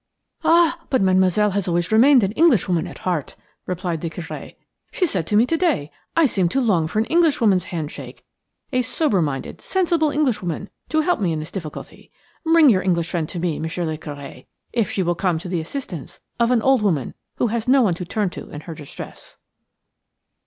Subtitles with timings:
[0.43, 3.35] "Ah, but Mademoiselle has always remained an Englishwoman at heart,"
[3.67, 4.55] replied the Curé.
[4.91, 8.25] "She said to me to day: 'I seem to long for an Englishwoman's handshake,
[8.73, 12.09] a sober minded, sensible Englishwoman, to help me in this difficulty.
[12.43, 15.61] Bring your English friend to me, Monsieur le Curé, if she will come to the
[15.61, 19.37] assistance of an old woman who has no one to turn to in her distress.'"